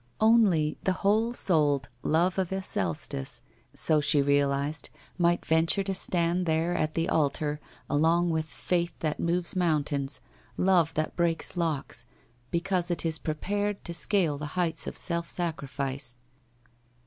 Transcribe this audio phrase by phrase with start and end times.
[0.19, 3.43] Only the whole souled love of Alcestis,
[3.75, 4.89] so she realised,
[5.19, 10.19] might venture to stand there at the altar along with Faith that moves mountains,
[10.57, 12.07] love that breaks locks,
[12.49, 16.17] because it is pre pared, to scale the heights of self sacrifice.